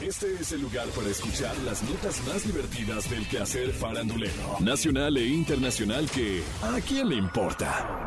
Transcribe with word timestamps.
Este 0.00 0.32
es 0.40 0.52
el 0.52 0.62
lugar 0.62 0.86
para 0.90 1.08
escuchar 1.08 1.56
las 1.64 1.82
notas 1.82 2.24
más 2.24 2.46
divertidas 2.46 3.10
del 3.10 3.26
quehacer 3.26 3.72
farandulero, 3.72 4.56
nacional 4.60 5.16
e 5.16 5.26
internacional 5.26 6.08
que 6.08 6.40
¿a 6.62 6.80
quién 6.80 7.08
le 7.08 7.16
importa? 7.16 8.04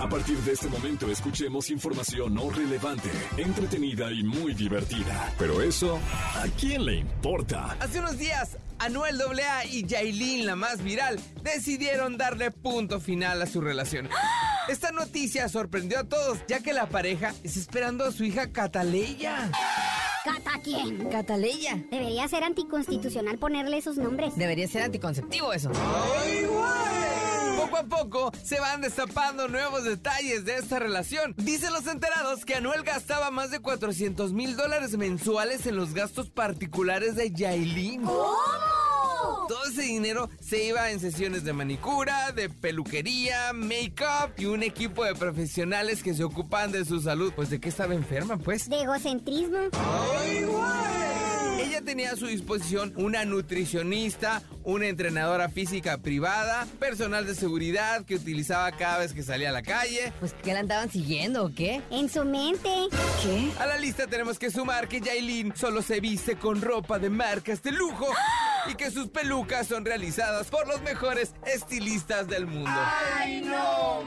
A 0.00 0.08
partir 0.08 0.38
de 0.38 0.52
este 0.52 0.68
momento 0.68 1.10
escuchemos 1.10 1.68
información 1.68 2.32
no 2.32 2.48
relevante, 2.48 3.10
entretenida 3.36 4.10
y 4.10 4.22
muy 4.22 4.54
divertida. 4.54 5.34
Pero 5.38 5.60
eso, 5.60 6.00
¿a 6.34 6.46
quién 6.58 6.86
le 6.86 6.96
importa? 6.96 7.76
Hace 7.78 8.00
unos 8.00 8.16
días, 8.16 8.56
Anuel 8.78 9.20
AA 9.20 9.66
y 9.66 9.84
Yailin, 9.84 10.46
la 10.46 10.56
más 10.56 10.82
viral, 10.82 11.20
decidieron 11.42 12.16
darle 12.16 12.52
punto 12.52 13.00
final 13.00 13.42
a 13.42 13.46
su 13.46 13.60
relación. 13.60 14.08
Esta 14.66 14.92
noticia 14.92 15.50
sorprendió 15.50 15.98
a 16.00 16.04
todos, 16.04 16.38
ya 16.48 16.60
que 16.60 16.72
la 16.72 16.88
pareja 16.88 17.34
está 17.42 17.60
esperando 17.60 18.06
a 18.06 18.12
su 18.12 18.24
hija 18.24 18.50
Cataleya. 18.50 19.50
¿Cata 20.24 20.52
quién? 20.62 21.10
Cataleya. 21.10 21.84
Debería 21.90 22.26
ser 22.28 22.44
anticonstitucional 22.44 23.38
ponerle 23.38 23.76
esos 23.76 23.98
nombres. 23.98 24.34
Debería 24.36 24.66
ser 24.66 24.82
anticonceptivo 24.82 25.52
eso. 25.52 25.70
Poco 27.58 27.76
a 27.76 27.82
poco 27.84 28.32
se 28.42 28.58
van 28.58 28.80
destapando 28.80 29.48
nuevos 29.48 29.84
detalles 29.84 30.46
de 30.46 30.56
esta 30.56 30.78
relación. 30.78 31.34
Dicen 31.36 31.74
los 31.74 31.86
enterados 31.86 32.46
que 32.46 32.54
Anuel 32.54 32.84
gastaba 32.84 33.30
más 33.30 33.50
de 33.50 33.60
400 33.60 34.32
mil 34.32 34.56
dólares 34.56 34.96
mensuales 34.96 35.66
en 35.66 35.76
los 35.76 35.92
gastos 35.92 36.30
particulares 36.30 37.16
de 37.16 37.30
Yailin. 37.30 38.02
¿Cómo? 38.02 38.73
Todo 39.48 39.64
ese 39.66 39.82
dinero 39.82 40.30
se 40.40 40.64
iba 40.64 40.90
en 40.90 41.00
sesiones 41.00 41.44
de 41.44 41.52
manicura, 41.52 42.32
de 42.32 42.48
peluquería, 42.48 43.52
make-up 43.52 44.32
y 44.38 44.46
un 44.46 44.62
equipo 44.62 45.04
de 45.04 45.14
profesionales 45.14 46.02
que 46.02 46.14
se 46.14 46.24
ocupan 46.24 46.72
de 46.72 46.84
su 46.84 47.00
salud. 47.00 47.32
Pues 47.34 47.50
de 47.50 47.60
qué 47.60 47.68
estaba 47.68 47.94
enferma, 47.94 48.38
pues. 48.38 48.68
De 48.68 48.80
egocentrismo. 48.80 49.58
Ella 51.58 51.80
tenía 51.82 52.12
a 52.12 52.16
su 52.16 52.26
disposición 52.26 52.92
una 52.96 53.24
nutricionista, 53.24 54.42
una 54.64 54.86
entrenadora 54.86 55.48
física 55.48 55.98
privada, 55.98 56.66
personal 56.78 57.26
de 57.26 57.34
seguridad 57.34 58.04
que 58.04 58.16
utilizaba 58.16 58.70
cada 58.72 58.98
vez 58.98 59.12
que 59.12 59.22
salía 59.22 59.50
a 59.50 59.52
la 59.52 59.62
calle. 59.62 60.12
Pues 60.20 60.32
que 60.34 60.52
la 60.52 60.60
andaban 60.60 60.90
siguiendo 60.90 61.44
o 61.44 61.54
qué? 61.54 61.80
En 61.90 62.08
su 62.08 62.24
mente. 62.24 62.68
¿Qué? 63.22 63.50
A 63.58 63.66
la 63.66 63.78
lista 63.78 64.06
tenemos 64.06 64.38
que 64.38 64.50
sumar 64.50 64.88
que 64.88 65.00
Yailin 65.00 65.54
solo 65.56 65.82
se 65.82 66.00
viste 66.00 66.36
con 66.36 66.60
ropa 66.60 66.98
de 66.98 67.10
marcas 67.10 67.62
de 67.62 67.72
lujo 67.72 68.06
y 68.66 68.74
que 68.74 68.90
sus 68.90 69.08
pelucas 69.08 69.66
son 69.66 69.84
realizadas 69.84 70.48
por 70.48 70.66
los 70.66 70.80
mejores 70.82 71.34
estilistas 71.46 72.28
del 72.28 72.46
mundo. 72.46 72.70
¡Ay, 73.16 73.42
no 73.42 74.02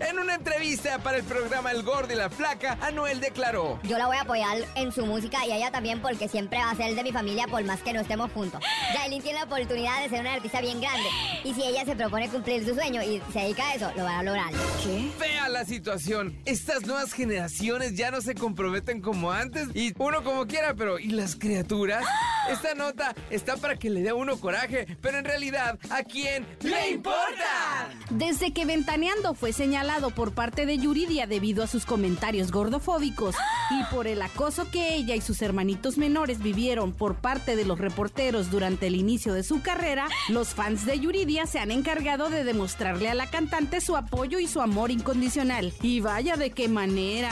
En 0.00 0.18
una 0.18 0.34
entrevista 0.34 0.98
para 0.98 1.18
el 1.18 1.24
programa 1.24 1.70
El 1.70 1.82
Gordo 1.82 2.12
y 2.12 2.16
la 2.16 2.28
Flaca, 2.30 2.78
Anuel 2.80 3.20
declaró: 3.20 3.78
Yo 3.84 3.98
la 3.98 4.06
voy 4.06 4.16
a 4.16 4.22
apoyar 4.22 4.58
en 4.74 4.92
su 4.92 5.06
música 5.06 5.44
y 5.46 5.52
a 5.52 5.56
ella 5.56 5.70
también 5.70 6.00
porque 6.00 6.28
siempre 6.28 6.58
va 6.58 6.70
a 6.70 6.76
ser 6.76 6.94
de 6.94 7.02
mi 7.02 7.12
familia 7.12 7.46
por 7.46 7.62
más 7.64 7.80
que 7.82 7.92
no 7.92 8.00
estemos 8.00 8.30
juntos. 8.32 8.62
Yailin 8.94 9.22
tiene 9.22 9.38
la 9.38 9.44
oportunidad 9.46 10.02
de 10.02 10.08
ser 10.08 10.20
una 10.20 10.34
artista 10.34 10.60
bien 10.60 10.80
grande 10.80 11.08
y 11.44 11.54
si 11.54 11.62
ella 11.62 11.84
se 11.84 11.96
propone 11.96 12.28
cumplir 12.28 12.66
su 12.66 12.74
sueño 12.74 13.02
y 13.02 13.22
se 13.32 13.40
dedica 13.40 13.68
a 13.68 13.74
eso, 13.74 13.90
lo 13.96 14.04
va 14.04 14.18
a 14.18 14.22
lograr. 14.22 14.52
¿Qué? 14.82 15.10
Fea 15.18 15.48
la 15.48 15.64
situación. 15.64 16.36
Estas 16.44 16.86
nuevas 16.86 17.12
generaciones 17.12 17.94
ya 17.94 18.10
no 18.10 18.20
se 18.20 18.34
comprometen 18.34 19.00
como 19.00 19.32
antes 19.32 19.68
y 19.74 19.94
uno 19.98 20.22
como 20.22 20.46
quiera, 20.46 20.74
pero 20.74 20.98
¿y 20.98 21.08
las 21.08 21.36
criaturas? 21.36 22.04
Esta 22.50 22.74
nota 22.74 23.14
está 23.30 23.56
para 23.56 23.76
que 23.76 23.90
le 23.90 24.02
dé 24.02 24.10
a 24.10 24.14
uno 24.14 24.38
coraje, 24.38 24.86
pero 25.00 25.18
en 25.18 25.24
realidad, 25.24 25.78
¿a 25.90 26.02
quién 26.02 26.46
le 26.62 26.90
importa? 26.90 27.88
Desde 28.10 28.52
que 28.52 28.64
Ventaneando 28.64 29.34
fue 29.34 29.52
señalado 29.52 30.10
por 30.10 30.32
parte 30.32 30.66
de 30.66 30.78
Yuridia 30.78 31.26
debido 31.26 31.64
a 31.64 31.66
sus 31.66 31.84
comentarios 31.86 32.52
gordofóbicos 32.52 33.34
y 33.70 33.94
por 33.94 34.06
el 34.06 34.22
acoso 34.22 34.70
que 34.70 34.94
ella 34.94 35.14
y 35.14 35.20
sus 35.20 35.42
hermanitos 35.42 35.98
menores 35.98 36.38
vivieron 36.38 36.92
por 36.92 37.16
parte 37.16 37.56
de 37.56 37.64
los 37.64 37.78
reporteros 37.78 38.50
durante 38.50 38.86
el 38.86 38.96
inicio 38.96 39.34
de 39.34 39.42
su 39.42 39.60
carrera, 39.60 40.08
los 40.28 40.54
fans 40.54 40.86
de 40.86 40.98
Yuridia 40.98 41.46
se 41.46 41.58
han 41.58 41.70
encargado 41.70 42.30
de 42.30 42.44
demostrarle 42.44 43.08
a 43.08 43.14
la 43.14 43.28
cantante 43.28 43.80
su 43.80 43.96
apoyo 43.96 44.38
y 44.38 44.46
su 44.46 44.60
amor 44.60 44.90
incondicional. 44.90 45.72
Y 45.82 46.00
vaya 46.00 46.36
de 46.36 46.50
qué 46.50 46.68
manera. 46.68 47.30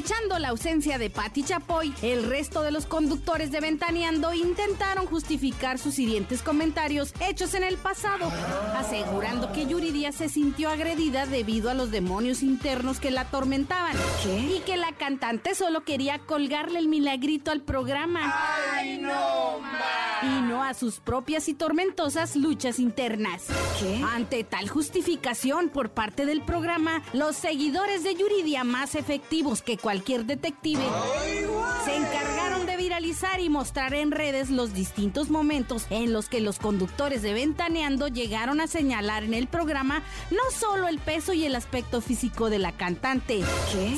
Aprovechando 0.00 0.38
la 0.38 0.48
ausencia 0.48 0.96
de 0.96 1.10
Patti 1.10 1.42
Chapoy, 1.42 1.92
el 2.00 2.24
resto 2.24 2.62
de 2.62 2.70
los 2.70 2.86
conductores 2.86 3.52
de 3.52 3.60
Ventaneando 3.60 4.32
intentaron 4.32 5.04
justificar 5.04 5.78
sus 5.78 5.98
hirientes 5.98 6.40
comentarios 6.40 7.12
hechos 7.20 7.52
en 7.52 7.64
el 7.64 7.76
pasado, 7.76 8.32
asegurando 8.74 9.52
que 9.52 9.66
Yuridia 9.66 10.10
se 10.12 10.30
sintió 10.30 10.70
agredida 10.70 11.26
debido 11.26 11.68
a 11.68 11.74
los 11.74 11.90
demonios 11.90 12.42
internos 12.42 12.98
que 12.98 13.10
la 13.10 13.22
atormentaban 13.22 13.94
y 14.24 14.60
que 14.60 14.78
la 14.78 14.92
cantante 14.92 15.54
solo 15.54 15.84
quería 15.84 16.18
colgarle 16.18 16.78
el 16.78 16.88
milagrito 16.88 17.50
al 17.50 17.60
programa. 17.60 18.32
¡Ay, 18.72 18.96
no, 18.96 19.60
Y 20.22 20.42
no 20.42 20.62
a 20.62 20.74
sus 20.74 21.00
propias 21.00 21.48
y 21.48 21.54
tormentosas 21.54 22.36
luchas 22.36 22.78
internas. 22.78 23.46
Ante 24.12 24.44
tal 24.44 24.68
justificación 24.68 25.68
por 25.70 25.90
parte 25.90 26.26
del 26.26 26.42
programa, 26.42 27.02
los 27.12 27.36
seguidores 27.36 28.04
de 28.04 28.14
Yuridia 28.14 28.64
más 28.64 28.94
efectivos 28.94 29.62
que 29.62 29.78
cualquier 29.78 30.26
detective 30.26 30.82
se 31.20 31.39
y 33.40 33.48
mostrar 33.48 33.92
en 33.94 34.12
redes 34.12 34.50
los 34.50 34.72
distintos 34.72 35.30
momentos 35.30 35.86
en 35.90 36.12
los 36.12 36.28
que 36.28 36.40
los 36.40 36.60
conductores 36.60 37.22
de 37.22 37.32
Ventaneando 37.32 38.06
llegaron 38.06 38.60
a 38.60 38.68
señalar 38.68 39.24
en 39.24 39.34
el 39.34 39.48
programa 39.48 40.04
no 40.30 40.38
solo 40.56 40.86
el 40.86 41.00
peso 41.00 41.32
y 41.32 41.44
el 41.44 41.56
aspecto 41.56 42.00
físico 42.00 42.50
de 42.50 42.60
la 42.60 42.70
cantante, 42.70 43.42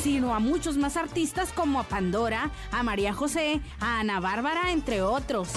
sino 0.03 0.35
a 0.35 0.39
muchos 0.39 0.79
más 0.79 0.97
artistas 0.97 1.53
como 1.53 1.79
a 1.79 1.85
Pandora, 1.85 2.51
a 2.71 2.83
María 2.83 3.13
José, 3.13 3.61
a 3.81 4.01
Ana 4.01 4.19
Bárbara, 4.19 4.73
entre 4.73 5.03
otros. 5.03 5.51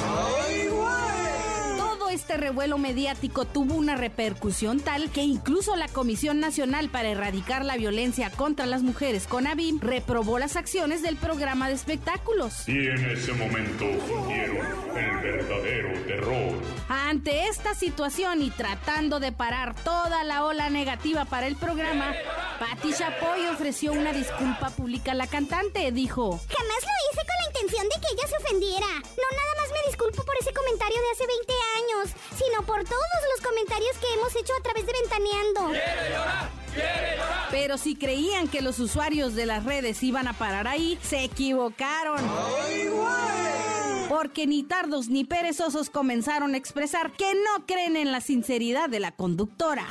Este 2.15 2.37
revuelo 2.37 2.77
mediático 2.77 3.43
tuvo 3.43 3.75
una 3.75 3.95
repercusión 3.97 4.79
tal 4.79 5.09
que 5.11 5.21
incluso 5.21 5.75
la 5.75 5.89
Comisión 5.89 6.39
Nacional 6.39 6.89
para 6.89 7.09
Erradicar 7.09 7.65
la 7.65 7.75
Violencia 7.75 8.31
contra 8.31 8.65
las 8.65 8.83
Mujeres, 8.83 9.27
CONAVIM, 9.27 9.81
reprobó 9.81 10.39
las 10.39 10.55
acciones 10.55 11.01
del 11.01 11.17
programa 11.17 11.67
de 11.67 11.75
espectáculos. 11.75 12.67
Y 12.69 12.87
en 12.87 13.11
ese 13.11 13.33
momento 13.33 13.85
fundieron 14.07 14.65
el 14.95 15.17
verdadero 15.17 15.99
terror. 16.07 16.53
Ante 16.87 17.47
esta 17.47 17.73
situación 17.73 18.41
y 18.41 18.49
tratando 18.49 19.19
de 19.19 19.33
parar 19.33 19.75
toda 19.75 20.23
la 20.23 20.45
ola 20.45 20.69
negativa 20.69 21.25
para 21.25 21.47
el 21.47 21.57
programa, 21.57 22.13
Patti 22.59 22.93
Chapoy 22.93 23.45
ofreció 23.51 23.91
una 23.91 24.13
disculpa 24.13 24.69
pública 24.69 25.11
a 25.11 25.15
la 25.15 25.27
cantante. 25.27 25.91
Dijo: 25.91 26.39
Jamás 26.47 26.81
lo 26.81 27.11
hice 27.11 27.27
con 27.27 27.34
intención 27.65 27.89
de 27.89 28.01
que 28.01 28.13
ella 28.13 28.27
se 28.27 28.37
ofendiera. 28.37 28.87
No 28.87 29.27
nada 29.31 29.53
más 29.57 29.69
me 29.71 29.87
disculpo 29.87 30.23
por 30.23 30.35
ese 30.39 30.53
comentario 30.53 30.99
de 31.01 31.11
hace 31.11 31.25
20 31.27 31.53
años, 31.77 32.15
sino 32.37 32.65
por 32.65 32.83
todos 32.83 33.21
los 33.35 33.45
comentarios 33.45 33.97
que 33.97 34.13
hemos 34.13 34.35
hecho 34.35 34.53
a 34.57 34.63
través 34.63 34.85
de 34.85 34.93
Ventaneando. 35.01 35.71
Pero 37.51 37.77
si 37.77 37.95
creían 37.95 38.47
que 38.47 38.61
los 38.61 38.79
usuarios 38.79 39.33
de 39.33 39.45
las 39.45 39.63
redes 39.63 40.03
iban 40.03 40.27
a 40.27 40.33
parar 40.33 40.67
ahí, 40.67 40.99
se 41.01 41.23
equivocaron. 41.23 42.21
Porque 44.09 44.45
ni 44.45 44.63
tardos 44.63 45.07
ni 45.07 45.23
perezosos 45.23 45.89
comenzaron 45.89 46.53
a 46.53 46.57
expresar 46.57 47.11
que 47.13 47.33
no 47.33 47.65
creen 47.65 47.97
en 47.97 48.11
la 48.11 48.21
sinceridad 48.21 48.89
de 48.89 48.99
la 48.99 49.11
conductora. 49.11 49.87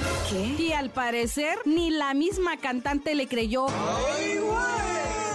Y 0.58 0.72
al 0.72 0.90
parecer, 0.90 1.58
ni 1.64 1.90
la 1.90 2.14
misma 2.14 2.56
cantante 2.58 3.14
le 3.14 3.26
creyó. 3.26 3.66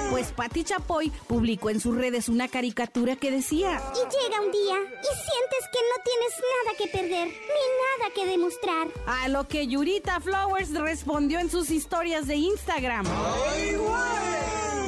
Pues 0.10 0.32
Patti 0.32 0.64
Chapoy 0.64 1.12
publicó 1.28 1.70
en 1.70 1.80
sus 1.80 1.96
redes 1.96 2.30
una 2.30 2.48
caricatura 2.48 3.16
que 3.16 3.32
decía: 3.32 3.82
Y 3.94 4.00
llega 4.00 4.42
un 4.42 4.52
día 4.52 4.76
y 4.76 5.12
sientes 5.16 5.64
que 5.72 5.80
no 5.80 6.04
tienes 6.04 6.34
nada 6.56 6.78
que 6.78 6.88
perder, 6.88 7.28
ni 7.28 8.04
nada 8.04 8.14
que 8.14 8.26
demostrar. 8.26 8.88
A 9.06 9.28
lo 9.28 9.48
que 9.48 9.68
Yurita 9.68 10.20
Flowers 10.20 10.72
respondió 10.72 11.40
en 11.40 11.50
sus 11.50 11.70
historias 11.70 12.28
de 12.28 12.36
Instagram. 12.36 13.06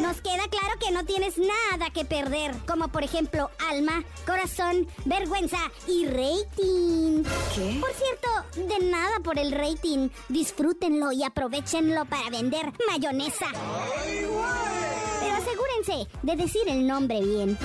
Nos 0.02 0.20
queda 0.22 0.48
claro 0.50 0.80
que 0.80 0.92
no 0.92 1.06
tienes 1.06 1.38
nada 1.38 1.92
que 1.94 2.04
perder, 2.04 2.54
como 2.68 2.88
por 2.88 3.04
ejemplo 3.04 3.52
alma, 3.70 4.04
corazón, 4.26 4.88
vergüenza 5.06 5.60
y 5.88 6.06
rating. 6.08 7.24
¿Qué? 7.56 7.80
Por 7.80 7.94
cierto, 7.94 8.68
de 8.68 8.86
nada 8.86 9.20
por 9.24 9.38
el 9.38 9.52
rating. 9.52 10.10
Disfrútenlo 10.28 11.12
y 11.12 11.24
aprovechenlo 11.24 12.06
para 12.06 12.30
vender 12.30 12.74
mayonesa. 12.88 13.46
Pero 14.04 14.71
de 16.22 16.36
decir 16.36 16.62
el 16.68 16.86
nombre 16.86 17.22
bien. 17.22 17.58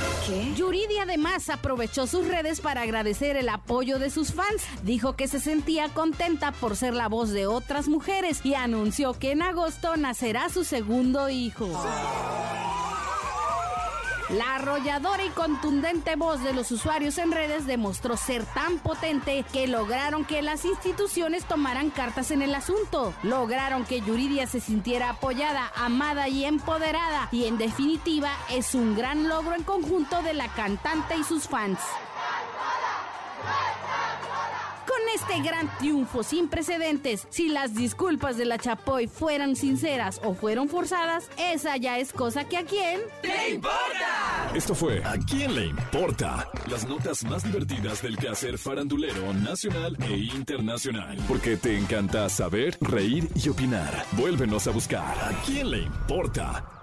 Yuridia 0.57 1.03
además 1.03 1.51
aprovechó 1.51 2.07
sus 2.07 2.27
redes 2.27 2.61
para 2.61 2.83
agradecer 2.83 3.37
el 3.37 3.49
apoyo 3.49 3.99
de 3.99 4.11
sus 4.11 4.33
fans. 4.33 4.63
Dijo 4.85 5.17
que 5.17 5.29
se 5.29 5.39
sentía 5.39 5.89
contenta 5.91 6.53
por 6.53 6.77
ser 6.77 6.95
la 6.95 7.09
voz 7.09 7.31
de 7.31 7.47
otras 7.47 7.89
mujeres 7.89 8.41
y 8.45 8.55
anunció 8.55 9.13
que 9.13 9.33
en 9.33 9.43
agosto 9.43 9.97
nacerá 9.97 10.49
su 10.49 10.65
segundo 10.65 11.29
hijo. 11.29 11.69
La 14.31 14.57
arrolladora 14.57 15.25
y 15.25 15.29
contundente 15.29 16.17
voz 16.17 16.43
de 16.43 16.53
los 16.53 16.73
usuarios 16.73 17.17
en 17.19 17.31
redes 17.31 17.65
demostró 17.65 18.17
ser 18.17 18.45
tan 18.45 18.79
potente 18.79 19.45
que 19.53 19.69
lograron 19.69 20.25
que 20.25 20.43
las 20.43 20.65
instituciones 20.65 21.45
tomaran 21.45 21.91
cartas 21.91 22.33
en 22.33 22.43
el 22.43 22.53
asunto. 22.55 23.15
Lograron 23.23 23.85
que 23.85 24.01
Yuridia 24.01 24.49
se 24.49 24.59
sintiera 24.59 25.11
apoyada, 25.11 25.71
amada 25.77 26.29
y 26.29 26.45
empoderada 26.45 27.29
y 27.31 27.45
en 27.45 27.57
definitiva 27.57 28.33
es 28.51 28.75
un 28.75 28.97
gran 28.97 29.29
logro 29.29 29.55
en 29.55 29.63
conjunto 29.63 30.21
de 30.23 30.35
la 30.35 30.49
cantante 30.49 31.17
y 31.17 31.23
sus 31.23 31.47
fans. 31.47 31.79
Este 35.17 35.41
gran 35.41 35.71
triunfo 35.79 36.23
sin 36.23 36.47
precedentes, 36.49 37.27
si 37.31 37.49
las 37.49 37.75
disculpas 37.75 38.37
de 38.37 38.45
la 38.45 38.59
Chapoy 38.59 39.07
fueran 39.09 39.57
sinceras 39.57 40.21
o 40.23 40.35
fueron 40.35 40.69
forzadas, 40.69 41.31
esa 41.39 41.79
ya 41.79 41.99
es 41.99 42.13
cosa 42.13 42.45
que 42.45 42.59
a 42.59 42.65
quién 42.65 43.01
¡Le 43.23 43.55
importa! 43.55 44.51
Esto 44.55 44.75
fue 44.75 45.03
¿A 45.05 45.17
quién 45.27 45.55
le 45.55 45.67
importa? 45.69 46.51
Las 46.69 46.87
notas 46.87 47.25
más 47.25 47.43
divertidas 47.43 48.03
del 48.03 48.19
quehacer 48.19 48.59
farandulero 48.59 49.33
nacional 49.33 49.97
e 50.03 50.17
internacional. 50.37 51.17
Porque 51.27 51.57
te 51.57 51.79
encanta 51.79 52.29
saber, 52.29 52.77
reír 52.81 53.29
y 53.35 53.49
opinar. 53.49 54.05
Vuélvenos 54.13 54.67
a 54.67 54.71
buscar 54.71 55.17
¿A 55.19 55.33
quién 55.47 55.71
le 55.71 55.79
importa? 55.79 56.76